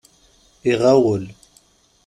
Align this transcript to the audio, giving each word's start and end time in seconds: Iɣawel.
Iɣawel. 0.71 1.25